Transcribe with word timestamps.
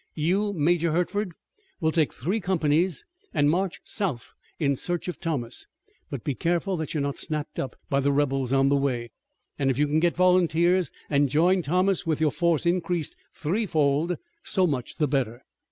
You, 0.15 0.51
Major 0.53 0.93
Hertford, 0.93 1.33
will 1.79 1.91
take 1.91 2.11
three 2.11 2.39
companies 2.39 3.05
and 3.35 3.51
march 3.51 3.81
south 3.83 4.33
in 4.57 4.75
search 4.75 5.07
of 5.07 5.19
Thomas, 5.19 5.67
but 6.09 6.23
be 6.23 6.33
careful 6.33 6.75
that 6.77 6.95
you 6.95 6.97
are 6.97 7.01
not 7.03 7.19
snapped 7.19 7.59
up 7.59 7.75
by 7.87 7.99
the 7.99 8.11
rebels 8.11 8.51
on 8.51 8.69
the 8.69 8.75
way. 8.75 9.11
And 9.59 9.69
if 9.69 9.77
you 9.77 9.85
can 9.85 9.99
get 9.99 10.15
volunteers 10.15 10.89
and 11.07 11.29
join 11.29 11.61
Thomas 11.61 12.03
with 12.03 12.19
your 12.19 12.31
force 12.31 12.65
increased 12.65 13.15
threefold, 13.31 14.17
so 14.41 14.65
much 14.65 14.97
the 14.97 15.07
better." 15.07 15.43